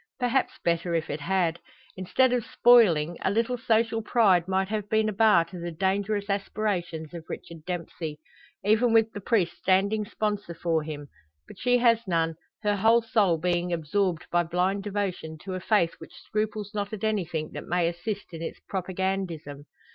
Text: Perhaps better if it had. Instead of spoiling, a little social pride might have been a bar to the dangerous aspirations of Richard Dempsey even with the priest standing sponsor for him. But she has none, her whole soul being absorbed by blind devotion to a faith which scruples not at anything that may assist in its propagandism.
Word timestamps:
Perhaps 0.19 0.57
better 0.65 0.95
if 0.95 1.11
it 1.11 1.19
had. 1.21 1.59
Instead 1.95 2.33
of 2.33 2.43
spoiling, 2.43 3.19
a 3.21 3.29
little 3.29 3.55
social 3.59 4.01
pride 4.01 4.47
might 4.47 4.67
have 4.69 4.89
been 4.89 5.07
a 5.07 5.13
bar 5.13 5.45
to 5.45 5.59
the 5.59 5.69
dangerous 5.71 6.27
aspirations 6.27 7.13
of 7.13 7.25
Richard 7.29 7.63
Dempsey 7.67 8.19
even 8.65 8.93
with 8.93 9.11
the 9.13 9.21
priest 9.21 9.55
standing 9.59 10.03
sponsor 10.05 10.55
for 10.55 10.81
him. 10.81 11.07
But 11.47 11.59
she 11.59 11.77
has 11.77 12.07
none, 12.07 12.33
her 12.63 12.77
whole 12.77 13.03
soul 13.03 13.37
being 13.37 13.71
absorbed 13.71 14.25
by 14.31 14.41
blind 14.41 14.81
devotion 14.85 15.37
to 15.43 15.53
a 15.53 15.59
faith 15.59 15.93
which 15.99 16.15
scruples 16.19 16.71
not 16.73 16.91
at 16.93 17.03
anything 17.03 17.51
that 17.51 17.67
may 17.67 17.87
assist 17.87 18.33
in 18.33 18.41
its 18.41 18.59
propagandism. 18.67 19.67